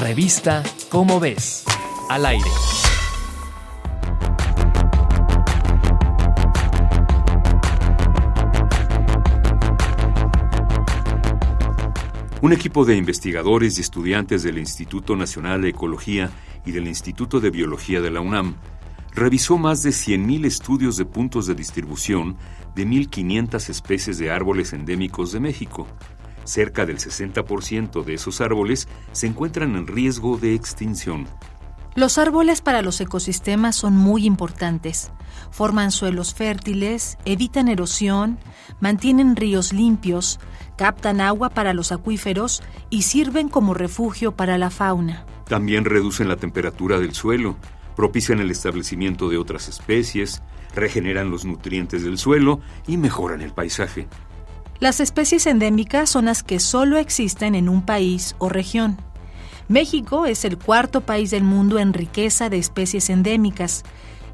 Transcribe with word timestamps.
Revista 0.00 0.62
Cómo 0.88 1.20
ves, 1.20 1.62
al 2.08 2.24
aire. 2.24 2.50
Un 12.40 12.54
equipo 12.54 12.86
de 12.86 12.96
investigadores 12.96 13.76
y 13.76 13.82
estudiantes 13.82 14.42
del 14.42 14.56
Instituto 14.56 15.16
Nacional 15.16 15.60
de 15.60 15.68
Ecología 15.68 16.30
y 16.64 16.72
del 16.72 16.88
Instituto 16.88 17.38
de 17.38 17.50
Biología 17.50 18.00
de 18.00 18.10
la 18.10 18.22
UNAM 18.22 18.54
revisó 19.12 19.58
más 19.58 19.82
de 19.82 19.90
100.000 19.90 20.46
estudios 20.46 20.96
de 20.96 21.04
puntos 21.04 21.46
de 21.46 21.54
distribución 21.54 22.38
de 22.74 22.86
1.500 22.86 23.68
especies 23.68 24.16
de 24.16 24.30
árboles 24.30 24.72
endémicos 24.72 25.30
de 25.32 25.40
México. 25.40 25.86
Cerca 26.50 26.84
del 26.84 26.98
60% 26.98 28.02
de 28.02 28.14
esos 28.14 28.40
árboles 28.40 28.88
se 29.12 29.28
encuentran 29.28 29.76
en 29.76 29.86
riesgo 29.86 30.36
de 30.36 30.56
extinción. 30.56 31.28
Los 31.94 32.18
árboles 32.18 32.60
para 32.60 32.82
los 32.82 33.00
ecosistemas 33.00 33.76
son 33.76 33.96
muy 33.96 34.26
importantes. 34.26 35.12
Forman 35.52 35.92
suelos 35.92 36.34
fértiles, 36.34 37.18
evitan 37.24 37.68
erosión, 37.68 38.40
mantienen 38.80 39.36
ríos 39.36 39.72
limpios, 39.72 40.40
captan 40.76 41.20
agua 41.20 41.50
para 41.50 41.72
los 41.72 41.92
acuíferos 41.92 42.64
y 42.90 43.02
sirven 43.02 43.48
como 43.48 43.72
refugio 43.72 44.32
para 44.32 44.58
la 44.58 44.70
fauna. 44.70 45.24
También 45.46 45.84
reducen 45.84 46.26
la 46.26 46.36
temperatura 46.36 46.98
del 46.98 47.14
suelo, 47.14 47.58
propician 47.94 48.40
el 48.40 48.50
establecimiento 48.50 49.28
de 49.28 49.38
otras 49.38 49.68
especies, 49.68 50.42
regeneran 50.74 51.30
los 51.30 51.44
nutrientes 51.44 52.02
del 52.02 52.18
suelo 52.18 52.58
y 52.88 52.96
mejoran 52.96 53.40
el 53.40 53.52
paisaje. 53.52 54.08
Las 54.80 54.98
especies 54.98 55.46
endémicas 55.46 56.08
son 56.08 56.24
las 56.24 56.42
que 56.42 56.58
solo 56.58 56.96
existen 56.96 57.54
en 57.54 57.68
un 57.68 57.82
país 57.82 58.34
o 58.38 58.48
región. 58.48 58.96
México 59.68 60.24
es 60.24 60.46
el 60.46 60.56
cuarto 60.56 61.02
país 61.02 61.30
del 61.30 61.44
mundo 61.44 61.78
en 61.78 61.92
riqueza 61.92 62.48
de 62.48 62.56
especies 62.56 63.10
endémicas, 63.10 63.84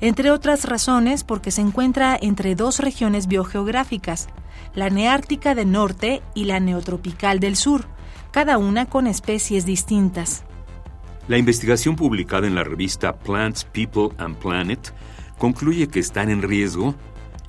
entre 0.00 0.30
otras 0.30 0.64
razones 0.64 1.24
porque 1.24 1.50
se 1.50 1.62
encuentra 1.62 2.16
entre 2.20 2.54
dos 2.54 2.78
regiones 2.78 3.26
biogeográficas, 3.26 4.28
la 4.72 4.88
neártica 4.88 5.56
del 5.56 5.72
norte 5.72 6.22
y 6.36 6.44
la 6.44 6.60
neotropical 6.60 7.40
del 7.40 7.56
sur, 7.56 7.86
cada 8.30 8.56
una 8.56 8.86
con 8.86 9.08
especies 9.08 9.66
distintas. 9.66 10.44
La 11.26 11.38
investigación 11.38 11.96
publicada 11.96 12.46
en 12.46 12.54
la 12.54 12.62
revista 12.62 13.16
Plants, 13.16 13.64
People 13.64 14.10
and 14.18 14.36
Planet 14.36 14.94
concluye 15.38 15.88
que 15.88 15.98
están 15.98 16.30
en 16.30 16.42
riesgo 16.42 16.94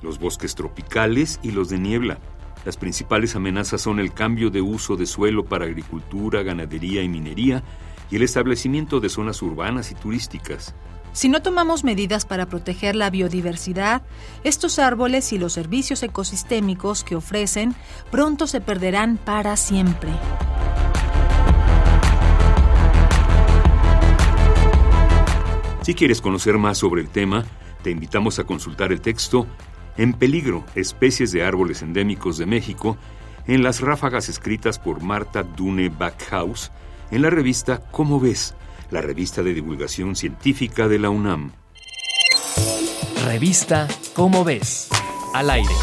los 0.02 0.18
bosques 0.18 0.56
tropicales 0.56 1.38
y 1.44 1.52
los 1.52 1.68
de 1.68 1.78
niebla. 1.78 2.18
Las 2.64 2.76
principales 2.76 3.36
amenazas 3.36 3.80
son 3.80 4.00
el 4.00 4.12
cambio 4.12 4.50
de 4.50 4.60
uso 4.60 4.96
de 4.96 5.06
suelo 5.06 5.44
para 5.44 5.64
agricultura, 5.64 6.42
ganadería 6.42 7.02
y 7.02 7.08
minería 7.08 7.62
y 8.10 8.16
el 8.16 8.22
establecimiento 8.22 9.00
de 9.00 9.08
zonas 9.08 9.42
urbanas 9.42 9.90
y 9.90 9.94
turísticas. 9.94 10.74
Si 11.12 11.28
no 11.28 11.42
tomamos 11.42 11.84
medidas 11.84 12.26
para 12.26 12.46
proteger 12.46 12.94
la 12.94 13.10
biodiversidad, 13.10 14.02
estos 14.44 14.78
árboles 14.78 15.32
y 15.32 15.38
los 15.38 15.52
servicios 15.52 16.02
ecosistémicos 16.02 17.02
que 17.02 17.16
ofrecen 17.16 17.74
pronto 18.10 18.46
se 18.46 18.60
perderán 18.60 19.16
para 19.16 19.56
siempre. 19.56 20.10
Si 25.82 25.94
quieres 25.94 26.20
conocer 26.20 26.58
más 26.58 26.76
sobre 26.76 27.00
el 27.00 27.08
tema, 27.08 27.44
te 27.82 27.90
invitamos 27.90 28.38
a 28.38 28.44
consultar 28.44 28.92
el 28.92 29.00
texto 29.00 29.46
En 29.98 30.12
peligro, 30.12 30.64
especies 30.76 31.32
de 31.32 31.44
árboles 31.44 31.82
endémicos 31.82 32.38
de 32.38 32.46
México, 32.46 32.96
en 33.48 33.64
las 33.64 33.80
ráfagas 33.80 34.28
escritas 34.28 34.78
por 34.78 35.02
Marta 35.02 35.42
Dune 35.42 35.88
Backhaus 35.88 36.70
en 37.10 37.22
la 37.22 37.30
revista 37.30 37.82
Cómo 37.90 38.20
ves, 38.20 38.54
la 38.90 39.00
revista 39.00 39.42
de 39.42 39.54
divulgación 39.54 40.14
científica 40.14 40.86
de 40.86 40.98
la 40.98 41.10
UNAM. 41.10 41.52
Revista 43.24 43.88
Cómo 44.14 44.44
ves, 44.44 44.88
al 45.34 45.50
aire. 45.50 45.74